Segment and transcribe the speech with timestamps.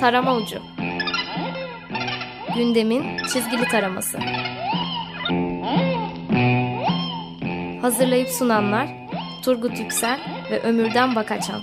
[0.00, 0.58] Tarama Ucu
[2.54, 4.18] Gündemin çizgili taraması
[7.80, 8.88] Hazırlayıp sunanlar
[9.44, 11.60] Turgut Yüksel ve Ömürden Bakaçan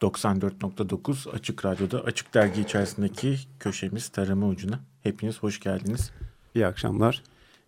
[0.00, 4.80] 94.9 Açık Radyo'da Açık Dergi içerisindeki köşemiz Tarama Ucu'na.
[5.02, 6.10] Hepiniz hoş geldiniz.
[6.54, 7.22] İyi akşamlar.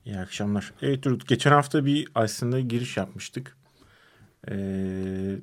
[0.05, 0.73] İyi akşamlar.
[0.83, 3.57] Evet Turgut, geçen hafta bir aslında giriş yapmıştık.
[4.51, 5.39] Ee,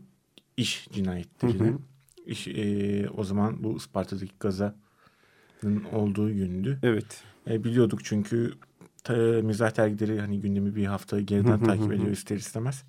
[0.58, 1.74] iş cinayetlerine.
[2.26, 6.80] İş, e, o zaman bu Isparta'daki gazanın olduğu gündü.
[6.84, 7.24] Evet.
[7.50, 8.54] E, biliyorduk çünkü
[9.04, 12.84] ta, mizah dergileri hani gündemi bir hafta geriden takip ediyor ister istemez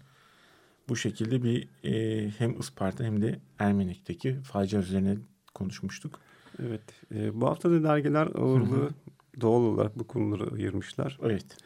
[0.88, 5.16] bu şekilde bir e, hem Isparta hem de Ermenek'teki facia üzerine
[5.54, 6.20] konuşmuştuk.
[6.62, 6.82] Evet.
[7.14, 8.90] E, bu hafta da dergiler ağırlığı.
[9.40, 11.18] Doğal olarak bu konuları ayırmışlar.
[11.22, 11.56] Evet.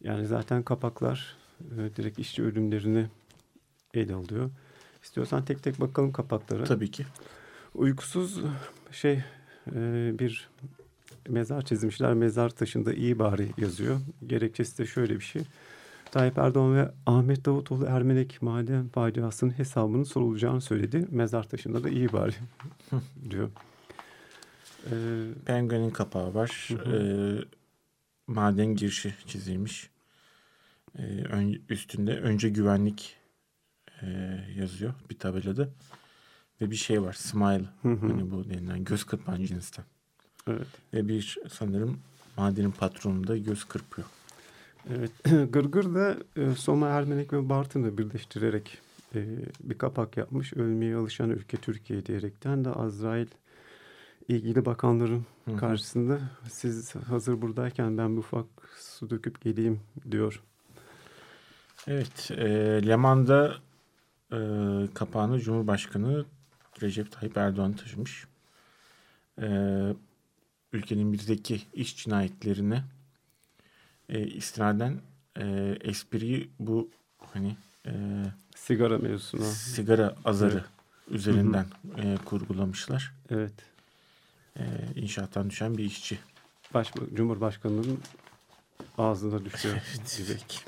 [0.00, 3.06] Yani zaten kapaklar e, direkt işçi ölümlerini
[3.94, 4.50] ele alıyor.
[5.02, 6.64] İstiyorsan tek tek bakalım kapaklara.
[6.64, 7.06] Tabii ki.
[7.74, 8.40] Uykusuz
[8.92, 9.22] şey
[9.74, 10.48] e, bir
[11.28, 12.14] mezar çizmişler.
[12.14, 14.00] Mezar taşında iyi bari yazıyor.
[14.26, 15.42] Gerekçesi de şöyle bir şey.
[16.10, 21.06] Tayyip Erdoğan ve Ahmet Davutoğlu Ermenek maden faciasının hesabının sorulacağını söyledi.
[21.10, 22.34] Mezar taşında da iyi bari
[23.30, 23.48] diyor.
[24.90, 26.68] Ee, Penguin'in kapağı var.
[26.86, 27.44] Ee,
[28.26, 29.90] maden girişi çizilmiş.
[30.98, 33.16] Ee, ön, üstünde önce güvenlik
[34.02, 34.06] e,
[34.56, 35.68] yazıyor bir tabelada.
[36.60, 37.12] Ve bir şey var.
[37.12, 37.64] Smile.
[37.82, 39.84] Hani bu denilen göz kırpan cinsten.
[40.48, 40.66] Evet.
[40.94, 41.98] Ve bir sanırım
[42.36, 44.08] madenin patronu da göz kırpıyor.
[44.90, 45.10] Evet,
[45.52, 48.78] Gırgır da e, Soma, Ermenek ve Bartın'ı birleştirerek
[49.14, 49.24] e,
[49.60, 50.52] bir kapak yapmış.
[50.52, 53.26] Ölmeye alışan ülke Türkiye diyerekten de Azrail
[54.28, 55.56] ilgili bakanların Hı-hı.
[55.56, 58.46] karşısında siz hazır buradayken ben bir ufak
[58.78, 60.42] su döküp geleyim diyor.
[61.86, 62.46] Evet, e,
[62.86, 63.54] Leman'da
[64.32, 64.38] e,
[64.94, 66.24] kapağını Cumhurbaşkanı
[66.82, 68.26] Recep Tayyip Erdoğan taşımış.
[69.42, 69.48] E,
[70.72, 72.84] ülkenin bizdeki iş cinayetlerine
[74.08, 75.00] e, istinaden
[75.38, 76.90] e, espriyi bu
[77.32, 77.92] hani e,
[78.56, 80.64] sigara mevzusuna sigara azarı evet.
[81.10, 81.66] üzerinden
[81.96, 83.12] E, kurgulamışlar.
[83.30, 83.52] Evet.
[84.58, 84.64] E,
[85.00, 86.18] inşaattan düşen bir işçi.
[86.74, 87.98] Baş, Cumhurbaşkanının
[88.98, 89.74] ağzına düşüyor.
[90.26, 90.64] evet.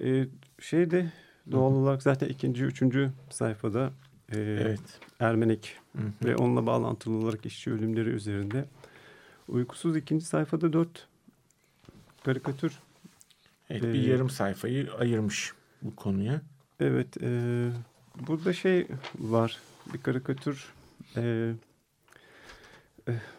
[0.00, 0.26] E,
[0.60, 1.12] şeyde
[1.50, 3.92] doğal olarak zaten ikinci, üçüncü sayfada
[4.32, 4.80] e, evet.
[5.20, 6.12] Ermenek Hı-hı.
[6.24, 8.64] ve onunla bağlantılı olarak işçi ölümleri üzerinde.
[9.48, 11.06] Uykusuz ikinci sayfada dört
[12.24, 12.78] karikatür.
[13.70, 16.40] Evet, bir ee, yarım sayfayı ayırmış bu konuya.
[16.80, 17.68] Evet, e,
[18.28, 18.86] burada şey
[19.18, 19.58] var,
[19.94, 20.72] bir karikatür.
[21.16, 21.52] E,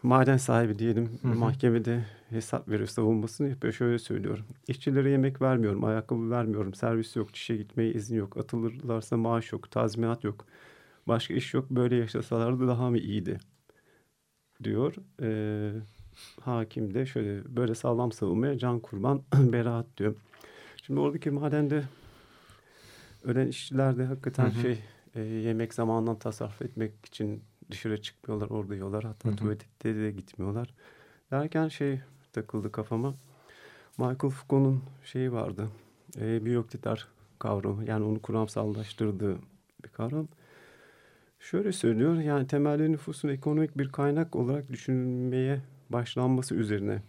[0.03, 1.35] maden sahibi diyelim, hı hı.
[1.35, 3.73] mahkemede hesap veriyor, savunmasını yapıyor.
[3.73, 4.45] Şöyle söylüyorum.
[4.67, 10.23] İşçilere yemek vermiyorum, ayakkabı vermiyorum, servis yok, çişe gitmeye izin yok, atılırlarsa maaş yok, tazminat
[10.23, 10.45] yok.
[11.07, 13.37] Başka iş yok, böyle yaşasalardı daha mı iyiydi?
[14.63, 14.95] Diyor.
[15.19, 15.95] Evet
[16.41, 20.15] hakim de şöyle böyle sağlam savunmaya can kurban beraat diyor.
[20.83, 21.83] Şimdi oradaki madende
[23.23, 24.61] ölen işçiler de hakikaten hı hı.
[24.61, 24.79] şey
[25.15, 29.03] e, yemek zamanından tasarruf etmek için dışarı çıkmıyorlar orada yiyorlar.
[29.03, 29.35] Hatta hı hı.
[29.35, 30.73] tuvalette de gitmiyorlar.
[31.31, 31.99] Derken şey
[32.33, 33.13] takıldı kafama.
[33.97, 35.67] Michael Foucault'un şeyi vardı.
[36.19, 37.07] E, biyoktidar
[37.39, 37.85] kavramı.
[37.85, 39.37] Yani onu kuramsallaştırdığı
[39.83, 40.27] bir kavram.
[41.39, 42.15] Şöyle söylüyor.
[42.15, 47.01] Yani temelli nüfusun ekonomik bir kaynak olarak düşünülmeye başlanması üzerine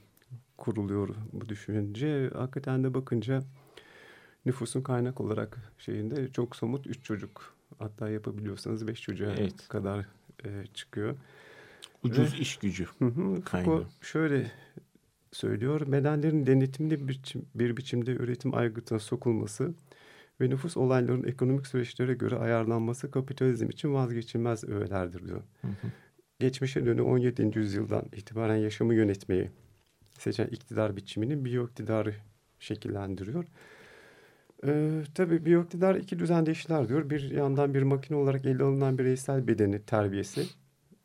[0.56, 2.30] kuruluyor bu düşünce.
[2.34, 3.42] Hakikaten de bakınca
[4.46, 9.68] nüfusun kaynak olarak şeyinde çok somut üç çocuk hatta yapabiliyorsanız beş çocuğa evet.
[9.68, 10.06] kadar
[10.46, 11.16] e, çıkıyor.
[12.02, 12.86] Ucuz Ve, iş gücü
[13.44, 13.86] kaynağı.
[14.00, 14.52] Şöyle
[15.32, 15.92] söylüyor.
[15.92, 19.74] Bedenlerin denetimli bir, biçim, bir biçimde üretim aygıtına sokulması
[20.40, 25.42] ve nüfus olaylarının ekonomik süreçlere göre ayarlanması kapitalizm için vazgeçilmez öğelerdir diyor.
[25.62, 25.88] Hı hı
[26.40, 27.58] geçmişe dönü 17.
[27.58, 29.50] yüzyıldan itibaren yaşamı yönetmeyi
[30.18, 32.14] seçen iktidar biçiminin biyoiktidarı
[32.58, 33.44] şekillendiriyor.
[34.64, 37.10] Ee, tabii biyoiktidar iki düzende işler diyor.
[37.10, 40.46] Bir yandan bir makine olarak ele alınan bireysel bedeni terbiyesi.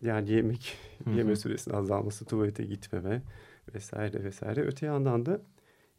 [0.01, 1.15] Yani yemek, Hı-hı.
[1.15, 3.21] yeme süresinin azalması, tuvalete gitmeme
[3.75, 4.61] vesaire vesaire.
[4.61, 5.41] Öte yandan da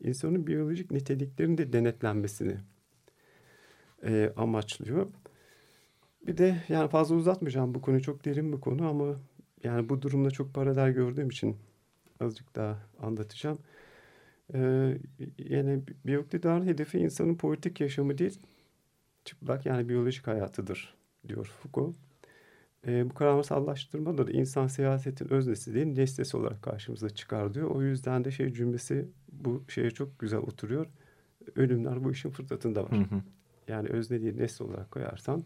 [0.01, 2.57] insanın biyolojik niteliklerinin de denetlenmesini
[4.05, 5.09] e, amaçlıyor.
[6.27, 9.17] Bir de yani fazla uzatmayacağım bu konu çok derin bir konu ama
[9.65, 11.57] yani bu durumda çok paralel gördüğüm için
[12.21, 13.59] azıcık daha anlatacağım.
[14.55, 14.99] Ee,
[15.39, 18.39] yani biyoktidarın hedefi insanın politik yaşamı değil
[19.25, 20.95] çıplak yani biyolojik hayatıdır
[21.29, 21.97] diyor Foucault.
[22.87, 27.71] Ee, bu kavramsallaştırmada da insan siyasetin öznesi değil nesnesi olarak karşımıza çıkar diyor.
[27.71, 30.87] O yüzden de şey cümlesi bu şeye çok güzel oturuyor.
[31.57, 32.93] ölümler bu işin fıtratında var.
[32.93, 33.23] Hı hı.
[33.69, 35.43] Yani özne değil nesne olarak koyarsan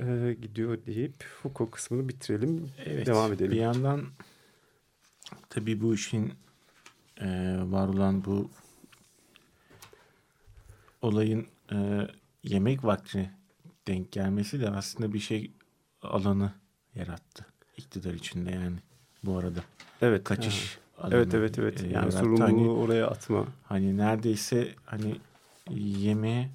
[0.00, 2.68] e, gidiyor deyip Foucault kısmını bitirelim.
[2.86, 3.50] Evet, Devam edelim.
[3.50, 4.02] Bir yandan
[5.50, 6.32] tabii bu işin
[7.20, 8.50] e, var olan bu
[11.02, 12.06] olayın e,
[12.42, 13.30] yemek vaktine
[13.86, 15.50] denk gelmesi de aslında bir şey
[16.02, 16.52] alanı
[16.94, 17.46] yarattı
[17.76, 18.76] iktidar içinde yani
[19.24, 19.60] bu arada
[20.02, 20.24] Evet.
[20.24, 21.84] kaçış alanı, Evet evet evet.
[21.84, 23.46] e, Yani sorumluluğu Hani- oraya atma.
[23.64, 25.16] Hani neredeyse hani
[25.70, 26.50] yemeğe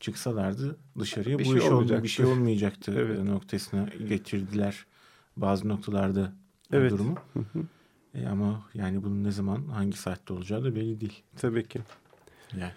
[0.00, 2.02] çıksalardı dışarıya Bir bu şey iş olma- olmayacaktı.
[2.04, 3.22] bir şey olmayacaktı Evet.
[3.24, 4.86] noktasına getirdiler
[5.36, 6.32] bazı noktalarda
[6.72, 6.90] Evet.
[6.92, 7.14] durumu.
[7.32, 7.62] Hı hı.
[8.14, 11.22] E ama yani bunun ne zaman hangi saatte olacağı da belli değil.
[11.36, 11.80] Tabii ki.
[12.56, 12.72] Yani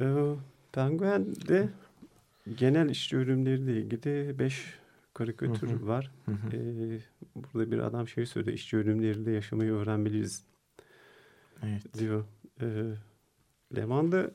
[0.00, 0.34] Ee,
[0.72, 1.68] Penguen'de
[2.58, 4.74] genel işçi ölümleriyle ilgili beş
[5.14, 5.86] karikatür Hı hı.
[5.86, 6.10] var.
[6.26, 6.56] Hı hı.
[6.56, 7.00] Ee,
[7.34, 8.54] burada bir adam şey söylüyor.
[8.56, 10.42] İşçi ölümleriyle yaşamayı öğrenmeliyiz
[11.62, 11.98] evet.
[11.98, 12.24] diyor.
[12.60, 12.66] Ee,
[13.76, 14.30] Leman'da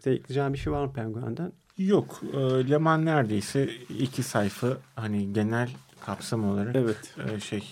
[0.00, 1.52] senin ekleyeceğin bir şey var mı Penguen'den?
[1.78, 2.20] Yok.
[2.32, 2.38] E,
[2.70, 5.70] Leman neredeyse iki sayfa hani genel
[6.00, 7.14] kapsam olarak Evet.
[7.32, 7.64] e, şey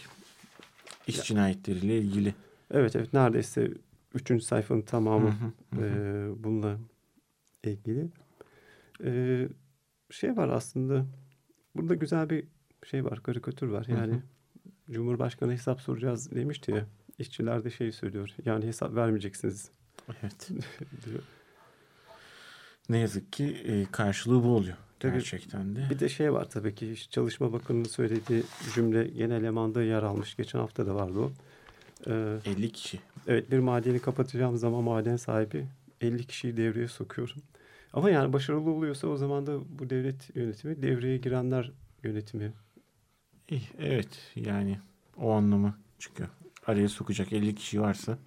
[1.06, 2.34] iş cinayetleriyle ilgili.
[2.70, 3.70] Evet evet neredeyse
[4.14, 5.86] üçüncü sayfanın tamamı Hı hı, hı hı.
[5.86, 6.78] e, bununla
[7.64, 8.08] ilgili.
[9.04, 9.48] E,
[10.10, 11.06] şey var aslında
[11.74, 12.44] burada güzel bir
[12.84, 13.86] şey var karikatür var.
[13.88, 14.22] Hı Yani hı.
[14.90, 16.86] Cumhurbaşkanı hesap soracağız demişti ya.
[17.18, 18.34] İşçiler de şey söylüyor.
[18.44, 19.70] Yani hesap vermeyeceksiniz
[20.22, 20.48] Evet.
[21.06, 21.22] diyor.
[22.88, 24.76] Ne yazık ki e, karşılığı bu oluyor.
[25.00, 25.12] Tabii.
[25.12, 25.86] Gerçekten de.
[25.90, 28.42] Bir de şey var tabii ki Çalışma Bakanı'nın söylediği
[28.74, 30.36] cümle genel elemanda yer almış.
[30.36, 31.32] Geçen hafta da vardı o.
[32.06, 33.00] Ee, 50 kişi.
[33.26, 35.66] evet bir madeni kapatacağım zaman maden sahibi
[36.00, 37.36] 50 kişiyi devreye sokuyorum.
[37.92, 41.72] Ama yani başarılı oluyorsa o zaman da bu devlet yönetimi devreye girenler
[42.02, 42.52] yönetimi.
[43.48, 44.78] İyi, Evet yani
[45.16, 46.28] o anlamı çıkıyor.
[46.66, 48.18] Araya sokacak 50 kişi varsa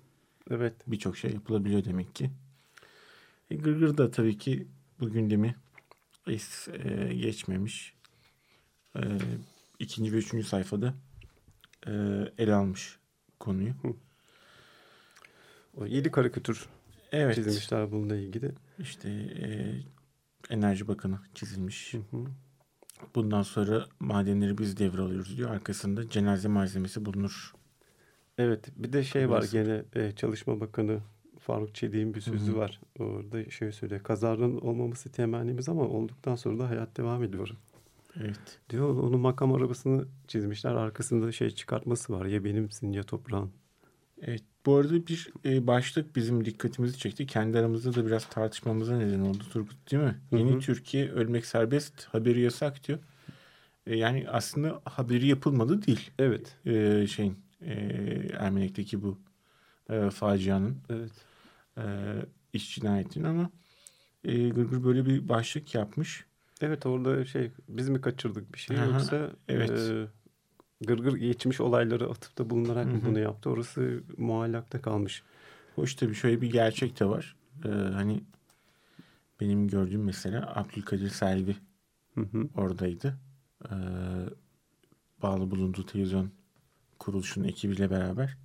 [0.52, 0.74] Evet.
[0.88, 2.30] birçok şey yapılabiliyor demek ki.
[3.52, 4.68] E, Gırgır da tabii ki
[5.00, 5.56] bu gündemi
[6.30, 7.94] es, e, geçmemiş.
[8.96, 9.02] E,
[9.80, 10.94] ikinci ve üçüncü sayfada
[11.88, 11.92] e,
[12.38, 13.00] ele almış
[13.40, 13.74] konuyu.
[15.78, 16.66] O 7 karikatür
[17.12, 17.36] Evet.
[17.36, 18.52] çizilmişler bununla ilgili.
[18.80, 19.74] İşte e,
[20.50, 21.94] Enerji Bakanı çizilmiş.
[21.94, 22.26] Hı hı.
[23.16, 25.50] Bundan sonra madenleri biz devralıyoruz diyor.
[25.50, 27.54] Arkasında cenaze malzemesi bulunur.
[28.38, 29.52] Evet bir de şey var Burası.
[29.52, 31.00] gene e, Çalışma Bakanı
[31.40, 32.58] Faruk Çelik'in bir sözü Hı hı.
[32.58, 32.80] var.
[33.00, 34.04] Orada şey söylüyor.
[34.04, 37.50] Kazanın olmaması temennimiz ama olduktan sonra da hayat devam ediyor.
[38.20, 38.60] Evet.
[38.70, 40.72] Diyor onun makam arabasını çizmişler.
[40.76, 42.26] Arkasında şey çıkartması var.
[42.26, 43.52] Ya benimsin ya toprağın.
[44.22, 44.44] Evet.
[44.66, 47.28] Bu arada bir e, başlık bizim dikkatimizi çekti.
[47.28, 50.16] Kendi aramızda da biraz tartışmamıza neden oldu Turgut değil mi?
[50.30, 50.40] Hı hı.
[50.40, 53.00] Yeni Türkiye ölmek serbest, haberi yasak diyor.
[53.88, 56.12] E, yani aslında haberi yapılmadı değil.
[56.20, 56.58] Evet.
[56.66, 57.74] E, şeyin e,
[58.40, 59.18] Ermenek'teki bu
[59.90, 61.12] e, facianın Evet.
[61.78, 61.84] E,
[62.54, 63.50] iş cinayetinin ama
[64.24, 66.26] e, Gırgır böyle bir başlık yapmış.
[66.62, 69.92] Evet orada şey biz mi kaçırdık bir şey Aha, yoksa evet.
[70.82, 73.06] e, gırgır geçmiş olayları atıfta bulunarak mı Hı hı.
[73.06, 73.50] bunu yaptı?
[73.50, 75.24] Orası muallakta kalmış.
[75.76, 77.36] Hoş tabii şöyle bir gerçek de var.
[77.66, 78.24] E, hani
[79.40, 81.56] benim gördüğüm mesela Abdülkadir Selvi
[82.16, 82.50] Hı hı.
[82.56, 83.20] oradaydı.
[83.66, 83.76] Ee,
[85.22, 86.32] bağlı bulunduğu televizyon
[87.00, 88.38] kuruluşunun ekibiyle beraber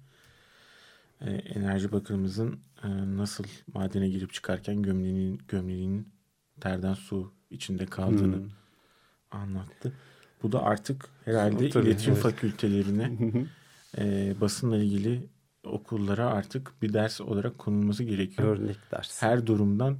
[1.24, 6.08] e, Enerji Bakanımızın e, nasıl madene girip çıkarken gömleğinin, gömleğinin
[6.60, 8.50] terden su içinde kaldığını Hmm.
[9.30, 9.92] anlattı.
[10.42, 12.22] Bu da artık herhalde Tabii, iletişim evet.
[12.22, 13.12] fakültelerine
[13.98, 15.28] e, basınla ilgili
[15.64, 19.22] okullara artık bir ders olarak konulması gerekiyor Örnek ders.
[19.22, 19.98] her durumdan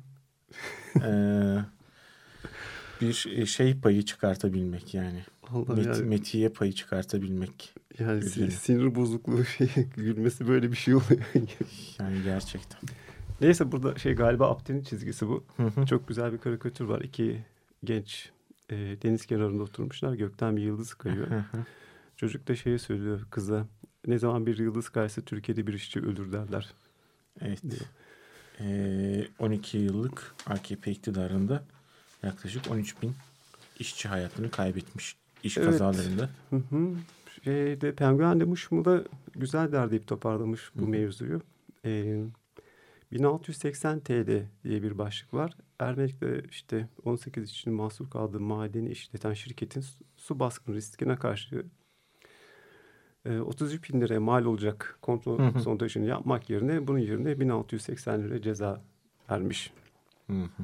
[0.97, 1.65] eee,
[3.01, 5.25] bir e, şey payı çıkartabilmek yani.
[5.69, 7.75] Met, yani, metiye payı çıkartabilmek.
[7.99, 8.51] Yani üzücü.
[8.51, 11.21] sinir bozukluğu şey gülmesi böyle bir şey oluyor.
[12.01, 12.81] Yani gerçekten.
[13.41, 15.45] Neyse burada şey galiba Abdi'nin çizgisi bu.
[15.57, 15.87] Hı hı.
[15.87, 17.01] Çok güzel bir karikatür var.
[17.01, 17.45] İki
[17.85, 18.31] genç
[18.71, 20.15] e, deniz kenarında oturmuşlar.
[20.15, 21.31] Gökten bir yıldız kayıyor.
[21.31, 21.65] Hı hı.
[22.17, 23.67] Çocuk da şeye söylüyor kıza.
[24.07, 26.73] Ne zaman bir yıldız kaysa Türkiye'de bir işçi ölür derler.
[27.41, 27.63] evet.
[28.61, 31.65] Eee, 12 yıllık AKP iktidarında
[32.23, 33.13] yaklaşık 13 bin
[33.79, 35.67] işçi hayatını kaybetmiş iş Evet.
[35.71, 36.31] kazalarında.
[36.51, 36.91] Hı hı.
[37.43, 41.41] Şeyde Penguen de Muşmu'da güzel derleyip toparlamış bu Hı mevzuyu.
[41.85, 42.25] Ee,
[43.13, 45.57] 1680 TL diye bir başlık var.
[45.79, 49.85] Ermenek'te işte 18 işçinin mahsur kaldığı madeni işleten şirketin
[50.17, 51.67] su- baskını riskine karşı
[53.25, 55.61] e, 33 bin liraya mal olacak kontrol Hı hı.
[55.63, 58.83] sondajını yapmak yerine bunun yerine 1680 lira ceza
[59.31, 59.73] vermiş.
[60.27, 60.63] Hı hı.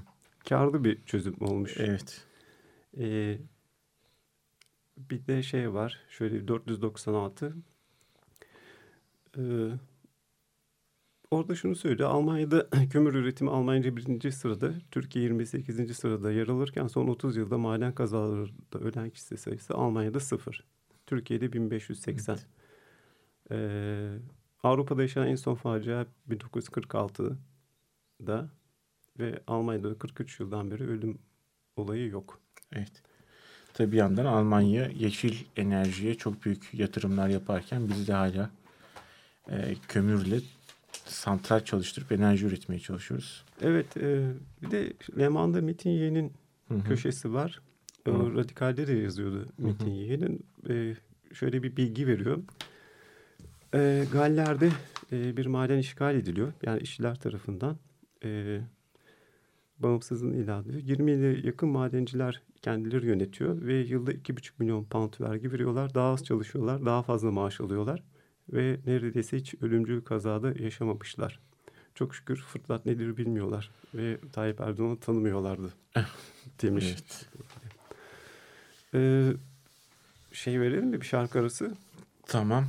[0.48, 1.76] Karlı bir çözüm olmuş.
[1.78, 2.24] Evet.
[2.98, 3.38] Ee,
[5.10, 5.98] bir de şey var.
[6.08, 7.56] Şöyle 496.
[9.38, 9.40] Ee,
[11.30, 12.10] orada şunu söylüyor.
[12.10, 15.96] Almanya'da kömür üretimi Almanya birinci sırada, Türkiye 28.
[15.96, 20.64] sırada yer alırken son 30 yılda maden kazalarında ölen kişi sayısı Almanya'da sıfır.
[21.06, 22.34] Türkiye'de 1580.
[22.34, 22.46] Evet.
[23.50, 24.18] Ee,
[24.62, 28.50] Avrupa'da yaşanan en son facia 1946'da
[29.18, 31.18] ve Almanya'da 43 yıldan beri ölüm
[31.76, 32.40] olayı yok.
[32.72, 33.02] Evet.
[33.80, 38.50] Tabii bir yandan Almanya yeşil enerjiye çok büyük yatırımlar yaparken biz de hala
[39.50, 40.40] e, kömürle
[40.92, 43.44] santral çalıştırıp enerji üretmeye çalışıyoruz.
[43.62, 43.96] Evet.
[43.96, 44.32] E,
[44.62, 46.32] bir de Leman'da Metin Yeğen'in
[46.88, 47.60] köşesi var.
[48.08, 50.46] O radikalde de yazıyordu Metin Yeğen'in.
[50.68, 50.94] E,
[51.34, 52.38] şöyle bir bilgi veriyor.
[53.74, 54.70] E, Galler'de
[55.12, 56.52] e, bir maden işgal ediliyor.
[56.62, 57.78] Yani işçiler tarafından.
[58.24, 58.60] E,
[59.82, 60.82] bağımsızlığını ilan ediyor.
[60.82, 65.94] 20 ile yakın madenciler kendileri yönetiyor ve yılda 2,5 milyon pound vergi veriyorlar.
[65.94, 68.02] Daha az çalışıyorlar, daha fazla maaş alıyorlar
[68.52, 71.40] ve neredeyse hiç ölümcül kazada yaşamamışlar.
[71.94, 75.72] Çok şükür fırtlat nedir bilmiyorlar ve Tayyip Erdoğan'ı tanımıyorlardı
[76.62, 76.84] demiş.
[76.84, 77.28] Evet.
[78.94, 79.32] Ee,
[80.32, 81.74] şey verelim mi bir şarkı arası?
[82.26, 82.64] Tamam.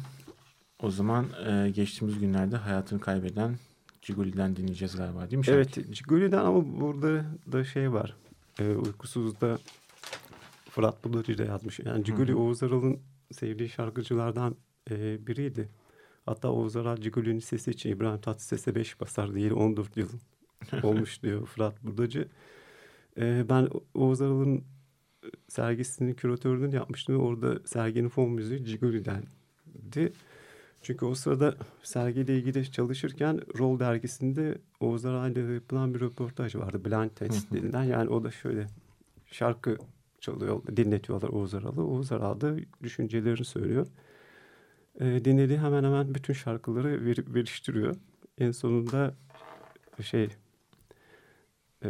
[0.79, 3.55] O zaman e, geçtiğimiz günlerde hayatını kaybeden
[4.01, 5.45] Ciguli'den dinleyeceğiz galiba değil mi?
[5.45, 5.81] Şarkı?
[5.81, 8.15] Evet Ciguli'den ama burada da şey var.
[8.59, 9.59] E, uykusuzda
[10.69, 11.79] Fırat Bulacı da yazmış.
[11.79, 12.99] Yani Ciguli Oğuz Aral'ın
[13.31, 14.55] sevdiği şarkıcılardan
[14.91, 15.69] e, biriydi.
[16.25, 20.09] Hatta Oğuz Aral Ciguli'nin sesi için İbrahim Tatlıses'e beş basar diye 14 yıl
[20.83, 22.27] olmuş diyor Fırat Budacı.
[23.17, 24.63] E, ben Oğuz Aral'ın
[25.47, 27.19] sergisinin küratörlüğünü yapmıştım.
[27.19, 30.13] Orada serginin fon müziği Ciguli'dendi.
[30.81, 36.85] Çünkü o sırada sergiyle ilgili çalışırken Roll dergisinde Oğuz Aral'la yapılan bir röportaj vardı.
[36.85, 37.83] Blind Test denilen.
[37.83, 38.67] Yani o da şöyle
[39.25, 39.77] şarkı
[40.19, 41.85] çalıyor, dinletiyorlar Oğuz Aral'ı.
[41.85, 43.87] Oğuz Aral da düşüncelerini söylüyor.
[44.99, 47.95] E, dinlediği hemen hemen bütün şarkıları ver, veriştiriyor.
[48.37, 49.13] En sonunda
[50.01, 50.29] şey
[51.83, 51.89] e,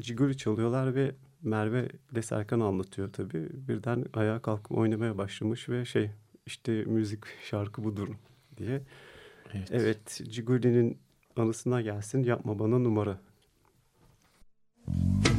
[0.00, 3.48] Ciguli çalıyorlar ve Merve de Serkan anlatıyor tabii.
[3.68, 6.10] Birden ayağa kalkıp oynamaya başlamış ve şey
[6.46, 8.08] işte müzik şarkı budur
[8.56, 8.82] diye.
[9.54, 10.98] Evet, evet Ciguli'nin
[11.36, 13.18] anısına gelsin yapma bana numara.
[14.86, 15.35] Müzik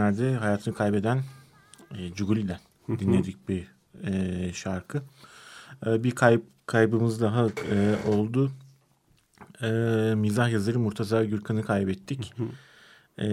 [0.00, 1.22] günlerde hayatını kaybeden
[1.94, 3.66] e, Cuguli'den dinledik bir
[4.04, 5.02] e, şarkı.
[5.86, 8.52] E, bir kayıp kaybımız daha e, oldu.
[9.62, 9.68] E,
[10.16, 12.34] mizah yazarı Murtaza Gürkan'ı kaybettik.
[13.18, 13.26] E,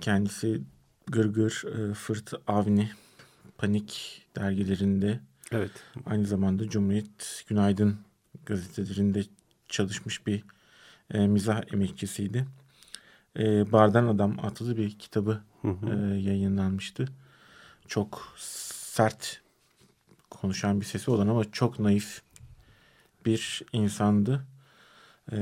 [0.00, 0.60] kendisi
[1.06, 2.90] Gırgır, e, Fırt, Avni,
[3.58, 5.20] Panik dergilerinde
[5.52, 5.70] Evet.
[6.06, 7.96] aynı zamanda Cumhuriyet Günaydın
[8.46, 9.22] gazetelerinde
[9.68, 10.44] çalışmış bir
[11.14, 12.46] e, mizah emekçisiydi.
[13.38, 17.08] E, Bardan Adam adlı bir kitabı e, yayınlanmıştı.
[17.88, 19.40] Çok sert
[20.30, 22.22] konuşan bir sesi olan ama çok naif
[23.26, 24.44] bir insandı.
[25.32, 25.36] E,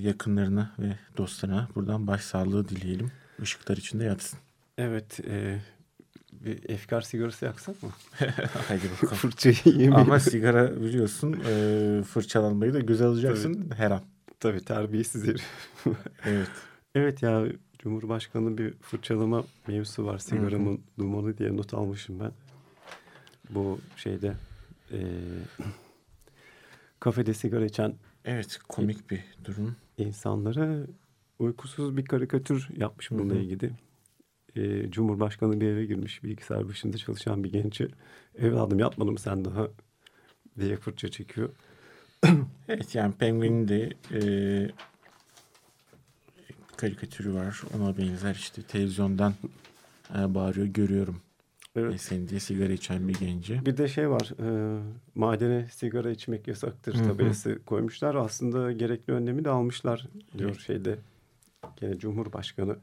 [0.00, 3.12] yakınlarına ve dostlarına buradan başsağlığı dileyelim.
[3.42, 4.38] Işıklar içinde yatsın.
[4.78, 5.20] Evet.
[5.28, 5.60] E,
[6.32, 7.90] bir efkar sigarası yaksak mı?
[8.68, 9.14] Haydi bakalım.
[9.16, 9.96] Fırçayı yemeyelim.
[9.96, 14.02] Ama sigara biliyorsun e, fırçalanmayı da göze alacaksın her an.
[14.40, 15.44] Tabii terbiyesiz herif.
[16.24, 16.50] Evet.
[16.94, 17.46] Evet ya
[17.78, 20.18] Cumhurbaşkanı bir fırçalama mevzusu var.
[20.18, 22.32] Sigaramın dumanı diye not almışım ben.
[23.50, 24.34] Bu şeyde
[24.90, 25.00] eee,
[27.00, 27.94] kafede sigara içen
[28.24, 29.76] Evet komik bir durum.
[29.98, 30.86] insanlara
[31.38, 33.42] uykusuz bir karikatür yapmış bununla Hı hı.
[33.42, 33.70] ilgili.
[34.56, 37.88] Eee, Cumhurbaşkanı bir eve girmiş bilgisayar başında çalışan bir genci
[38.38, 39.68] evladım yapmadın mı sen daha
[40.60, 41.50] diye fırça çekiyor.
[42.68, 44.20] Evet yani Penguin'in de e,
[46.80, 47.62] karikatürü var.
[47.76, 49.34] Ona benzer işte televizyondan
[50.18, 51.20] e, bağırıyor görüyorum.
[51.76, 51.94] Evet.
[51.94, 53.66] E, seni diye sigara içen bir genci.
[53.66, 54.80] Bir de şey var, e,
[55.14, 57.06] madene sigara içmek yasaktır Hı hı.
[57.06, 58.14] tabelası koymuşlar.
[58.14, 60.06] Aslında gerekli önlemi de almışlar
[60.38, 60.60] diyor Evet.
[60.60, 60.98] şeyde.
[61.80, 62.76] Gene Cumhurbaşkanı.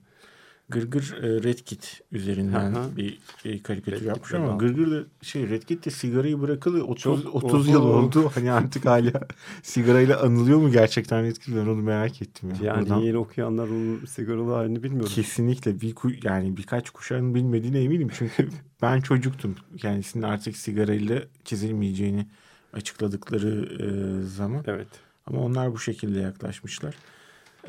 [0.70, 2.98] Gırgır e, Red Kit üzerinden hı.
[2.98, 4.56] bir e, karikatür Red yapmış ama.
[4.56, 7.94] Gırgır da şey Red Kit de sigarayı bırakalı 30, Çok 30 yıl oldu.
[8.20, 8.32] oldu.
[8.36, 9.12] Hani artık hala
[9.64, 12.50] sigarayla anılıyor mu gerçekten Red Kit ben onu merak ettim.
[12.50, 12.58] Ya.
[12.74, 15.12] Yani Buradan- yeni okuyanlar onun sigaralı halini bilmiyorum.
[15.16, 18.50] Kesinlikle bir ku- yani birkaç kuşağın bilmediğine eminim çünkü
[18.82, 19.56] ben çocuktum.
[19.78, 22.28] Kendisinin artık sigarayla çizilmeyeceğini
[22.74, 23.88] açıkladıkları e,
[24.28, 24.88] zaman Evet.
[25.26, 26.96] ama onlar bu şekilde yaklaşmışlar.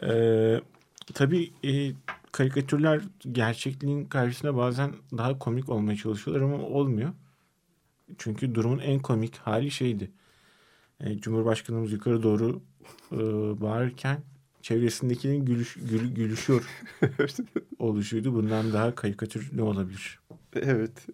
[0.02, 0.60] E,
[1.14, 1.92] tabii e,
[2.32, 3.00] karikatürler
[3.32, 7.12] gerçekliğin karşısında bazen daha komik olmaya çalışıyorlar ama olmuyor.
[8.18, 10.10] Çünkü durumun en komik hali şeydi.
[11.00, 12.62] E, Cumhurbaşkanımız yukarı doğru
[13.12, 13.16] e,
[13.60, 14.22] bağırırken
[14.62, 16.64] çevresindekilerin gülüş, gül- gülüşüyor
[17.78, 18.34] oluşuydu.
[18.34, 20.20] Bundan daha karikatür ne olabilir?
[20.54, 21.06] evet.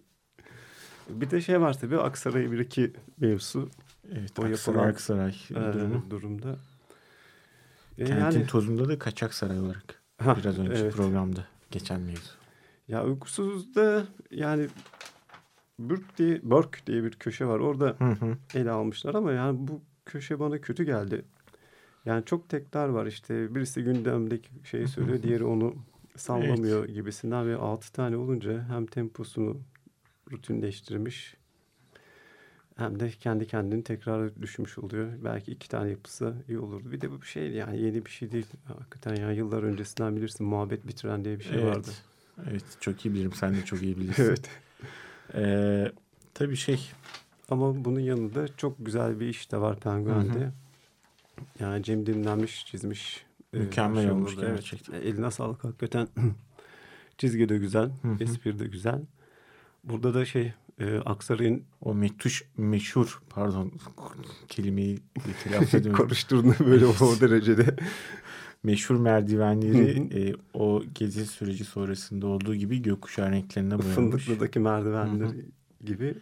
[1.09, 3.68] Bir de şey var tabii Aksaray 1-2 mevzusu
[4.12, 6.11] Evet, O Aksaray, yapılan- Aksaray e, durumu.
[6.11, 6.57] durumda.
[7.98, 10.03] E, Kentin yani tozunda da kaçak saray olarak.
[10.24, 10.92] Ha, Biraz önce evet.
[10.94, 12.30] programda geçen mevzu.
[12.88, 14.66] ya uykusuzda yani
[15.78, 17.58] Bürk diye, Börk diye bir köşe var.
[17.58, 18.37] Orada Hı hı.
[18.54, 21.24] ele almışlar ama yani bu köşe bana kötü geldi.
[22.04, 25.74] Yani çok tekrar var işte birisi gündemdeki şeyi söylüyor diğeri onu
[26.16, 29.60] sallamıyor gibisinden ve altı tane olunca hem temposunu
[30.32, 31.37] rutinleştirmiş
[32.76, 35.08] hem de kendi kendini tekrar düşmüş oluyor.
[35.24, 36.92] Belki iki tane yapısı iyi olurdu.
[36.92, 38.46] Bir de bu bir şey yani yeni bir şey değil.
[38.78, 41.76] Hakikaten yani yıllar öncesinden bilirsin muhabbet bitiren diye bir şey evet.
[41.76, 41.90] vardı.
[42.50, 43.32] Evet çok iyi bilirim.
[43.32, 44.24] Sen de çok iyi bilirsin.
[44.24, 44.50] Evet.
[45.34, 45.92] Ee,
[46.34, 46.90] tabii şey
[47.50, 50.38] Ama bunun yanında çok güzel bir iş de var Penguen'de.
[50.38, 50.52] Hı hı.
[51.60, 53.24] Yani Cem dinlenmiş, çizmiş.
[53.52, 54.46] Mükemmel şey olmuş olurdu.
[54.48, 54.56] Evet.
[54.56, 54.94] gerçekten.
[54.94, 56.08] E, Eline sağlık hakikaten.
[57.18, 58.24] Çizgi de güzel, Hı hı.
[58.24, 59.00] espri de güzel.
[59.84, 63.72] Burada da şey e, Aksaray'ın o metuş meşhur pardon
[64.48, 64.98] kelimeyi
[65.44, 66.00] telaffuz ediyorum.
[66.02, 67.76] konuşturduğunu böyle o, derecede.
[68.62, 73.94] meşhur merdivenleri e, o gezi süreci sonrasında olduğu gibi gökkuşağı renklerine boyamış.
[73.94, 75.84] Fındıklı'daki merdivenler Hı hı.
[75.84, 76.14] gibi.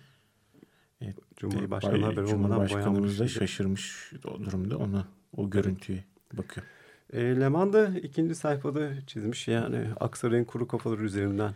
[1.01, 3.19] Evet, Cumhurbaşkanı Bay- haberi olmadan boyanmış.
[3.19, 3.33] da gibi.
[3.35, 6.67] şaşırmış o durumda ona o görüntüye bakıyor.
[7.13, 11.55] E, Leman da ikinci sayfada çizmiş yani Aksaray'ın kuru kafaları üzerinden.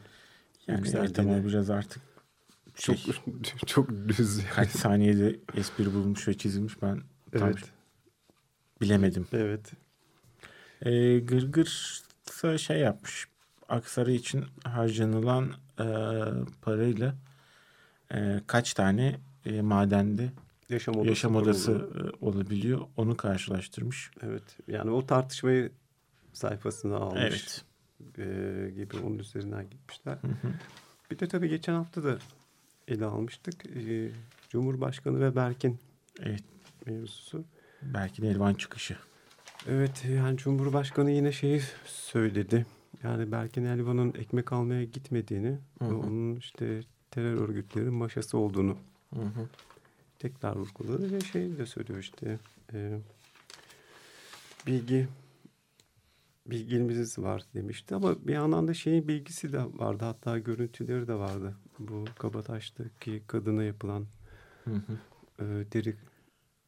[0.66, 2.02] Yani evet ama biraz artık
[2.76, 3.14] Çok şey,
[3.66, 4.40] çok düz.
[4.54, 7.72] kaç saniyede espri bulmuş ve çizilmiş ben tam Evet.
[8.80, 9.26] bilemedim.
[9.32, 9.72] Evet.
[10.82, 13.26] Ee, Gırgır'sa şey yapmış.
[13.68, 15.84] Aksaray için harcanılan e,
[16.62, 17.14] parayla
[18.14, 20.32] e, kaç tane e, madende
[20.68, 21.08] Yaşam odası.
[21.08, 24.10] yaşam odası e, olabiliyor onu karşılaştırmış.
[24.22, 24.42] Evet.
[24.68, 25.72] Yani o tartışmayı
[26.32, 27.20] sayfasına almış.
[27.20, 27.64] Evet.
[28.18, 30.18] e, gibi onun üzerinden gitmişler.
[31.10, 32.18] Bir de tabii geçen hafta da
[32.88, 33.66] ele almıştık.
[33.66, 34.10] E,
[34.48, 35.78] Cumhurbaşkanı ve Berkin
[36.22, 36.44] Evet.
[36.86, 37.44] mevzusu.
[37.82, 38.96] Belki de elvan çıkışı.
[39.68, 42.66] Evet yani Cumhurbaşkanı yine şeyi söyledi.
[43.02, 45.90] Yani Berkin Elvan'ın ekmek almaya gitmediğini Hı hı.
[45.90, 48.76] ve onun işte terör örgütlerinin maşası olduğunu
[49.14, 49.48] Hı hı.
[50.18, 52.38] tekrar vurguladı ve şey de söylüyor işte
[52.72, 52.98] e,
[54.66, 55.08] bilgi
[56.50, 61.54] bilgimiz var demişti ama bir yandan da şeyin bilgisi de vardı hatta görüntüleri de vardı
[61.78, 64.06] bu Kabataş'taki kadına yapılan
[64.64, 64.92] Hı hı.
[65.44, 65.96] e, deri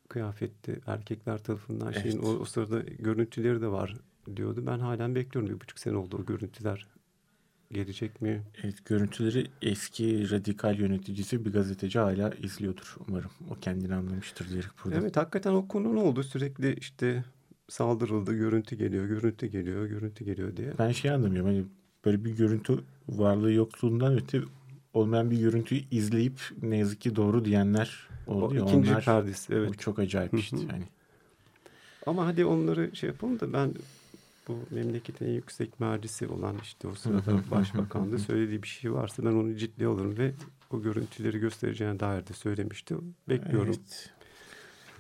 [0.09, 2.03] kıyafetli erkekler tarafından Evet.
[2.03, 3.97] şeyin o, o sırada görüntüleri de var
[4.37, 4.63] diyordu.
[4.67, 5.55] Ben halen bekliyorum.
[5.55, 6.87] Bir buçuk sene oldu o görüntüler.
[7.73, 8.43] Gelecek mi?
[8.63, 13.31] Evet, görüntüleri eski radikal yöneticisi bir gazeteci hala izliyordur umarım.
[13.51, 14.99] O kendini anlamıştır diyerek burada.
[14.99, 16.23] Evet hakikaten o konu ne oldu?
[16.23, 17.25] Sürekli işte
[17.69, 20.73] saldırıldı, görüntü geliyor, görüntü geliyor, görüntü geliyor diye.
[20.79, 21.51] Ben şey anlamıyorum.
[21.51, 21.65] Hani
[22.05, 24.41] böyle bir görüntü varlığı yokluğundan öte
[24.95, 28.63] olmayan bir görüntüyü izleyip ne yazık ki doğru diyenler oldu ya.
[28.63, 29.71] ikinci onlar, perdesi evet.
[29.71, 30.57] O çok acayip işte.
[30.57, 30.85] Yani.
[32.07, 33.75] Ama hadi onları şey yapalım da ben
[34.49, 39.33] bu memleketin en yüksek mercisi olan işte o sırada başbakandı söylediği bir şey varsa ben
[39.33, 40.33] onu ciddiye alırım ve
[40.71, 42.95] o görüntüleri göstereceğine dair de söylemişti.
[43.29, 43.69] Bekliyorum.
[43.69, 44.11] Evet.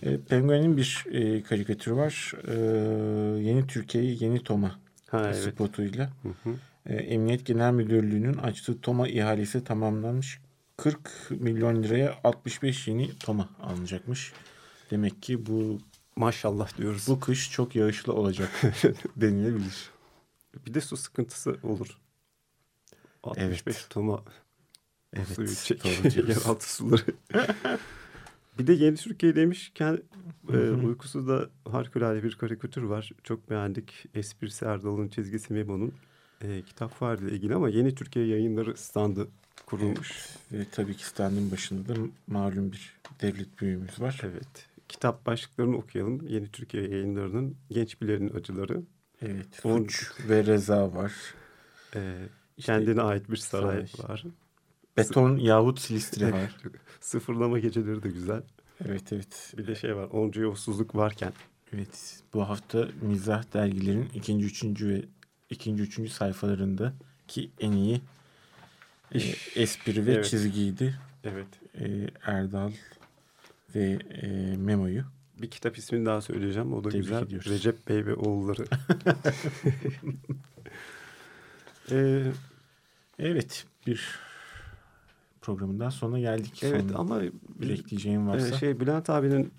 [0.02, 2.32] E, Penguin'in bir e, karikatürü var.
[2.48, 2.54] E,
[3.42, 4.78] yeni Türkiye'yi yeni Toma
[5.10, 5.54] Ha evet.
[5.54, 6.10] spotuyla.
[6.22, 6.54] Hı hı.
[6.86, 10.40] E, Emniyet Genel Müdürlüğü'nün açtığı Toma ihalesi tamamlanmış.
[10.76, 14.32] 40 milyon liraya 65 yeni Toma alınacakmış.
[14.90, 15.78] Demek ki bu
[16.16, 17.04] Maşallah diyoruz.
[17.08, 18.50] bu kış çok yağışlı olacak
[19.16, 19.90] denilebilir.
[20.66, 21.98] Bir de su sıkıntısı olur.
[23.22, 23.86] 65 Evet.
[23.90, 24.22] toma
[25.12, 25.84] Evet, suyu çek.
[25.84, 26.26] doğru diyorsun.
[26.28, 27.02] Yeraltı suları.
[28.58, 29.98] bir de Yeni Türkiye demişken
[30.52, 33.10] e, uykusuzda harikulade bir karikatür var.
[33.24, 34.04] Çok beğendik.
[34.14, 35.92] Esprisi Erdal'ın çizgisi Memo'nun
[36.42, 39.28] e, kitap vardı ilgili ama Yeni Türkiye yayınları standı
[39.66, 40.26] kurulmuş.
[40.52, 44.20] Ve tabii ki standın başında da malum bir devlet büyüğümüz var.
[44.24, 44.66] Evet.
[44.88, 46.26] Kitap başlıklarını okuyalım.
[46.28, 48.82] Yeni Türkiye yayınlarının Genç Bilerin Acıları.
[49.22, 49.60] Evet.
[49.64, 51.12] On- Suç ve Reza var.
[51.94, 54.08] E, kendine ait bir saray, saray.
[54.10, 54.24] var.
[54.98, 56.56] Beton yahut Silistre var.
[57.00, 58.42] Sıfırlama geceleri de güzel.
[58.86, 59.54] Evet evet.
[59.58, 60.08] Bir de şey var.
[60.12, 61.32] Onca yolsuzluk varken.
[61.74, 62.20] Evet.
[62.34, 65.02] Bu hafta Mizah dergilerin ikinci, üçüncü ve
[65.50, 66.92] ikinci, üçüncü sayfalarında
[67.28, 68.00] ki en iyi
[69.12, 69.56] e, İş.
[69.56, 70.24] espri ve Evet.
[70.24, 70.98] çizgiydi.
[71.24, 71.46] Evet.
[71.80, 72.72] E, Erdal
[73.74, 75.04] ve e, Memo'yu.
[75.42, 76.74] Bir kitap ismini daha söyleyeceğim.
[76.74, 77.22] O da Tebrik güzel.
[77.22, 77.50] ediyoruz.
[77.50, 78.64] Recep Bey ve oğulları.
[81.90, 82.22] Ee,
[83.18, 83.66] Evet.
[83.86, 84.18] Bir
[85.52, 86.60] programından sonra geldik.
[86.62, 87.20] evet Son ama
[87.60, 88.56] bir ekleyeceğim varsa.
[88.56, 89.50] e, şey Bülent abinin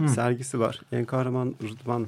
[0.00, 0.08] Hı.
[0.08, 0.80] sergisi var.
[0.92, 2.06] En Kahraman Rıdvan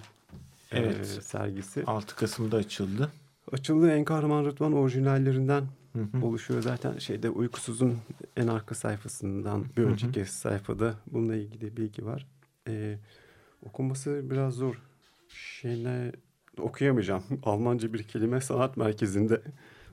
[0.72, 1.01] Evet.
[1.01, 1.85] e, sergisi.
[1.87, 3.12] 6 Kasım'da açıldı.
[3.53, 6.27] Açıldı En Kahraman Rıdvan orijinallerinden Hı hı.
[6.27, 6.62] oluşuyor.
[6.62, 7.98] Zaten şeyde Uykusuz'un
[8.37, 9.90] en arka sayfasından bir Hı hı.
[9.90, 12.27] önceki sayfada bununla ilgili bilgi var.
[12.68, 12.98] Ee,
[13.66, 14.83] okunması biraz zor.
[15.29, 16.12] Şeyle
[16.61, 17.22] okuyamayacağım.
[17.42, 19.40] Almanca bir kelime sanat merkezinde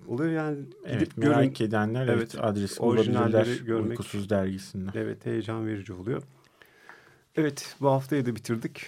[0.08, 0.58] oluyor yani.
[0.86, 1.70] Evet, gidip merak görün.
[1.70, 4.92] edenler evet, Evet, adresi orijinalleri görmek- Uykusuz dergisinden.
[4.96, 6.24] Evet heyecan verici oluyor.
[7.36, 8.82] Evet bu haftayı da bitirdik.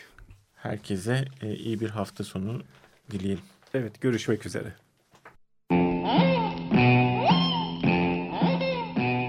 [0.56, 2.62] Herkese e, iyi bir hafta sonu
[3.12, 3.44] dileyelim.
[3.74, 4.74] Evet görüşmek üzere.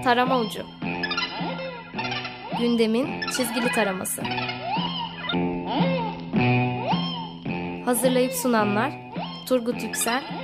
[0.03, 0.61] Tarama Ucu
[2.59, 4.21] Gündemin çizgili taraması
[7.85, 8.93] Hazırlayıp sunanlar
[9.47, 10.23] Turgut Yüksel